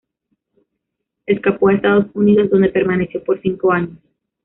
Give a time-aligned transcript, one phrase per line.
[1.27, 3.99] Escapó a Estados Unidos, donde permaneció por cinco años.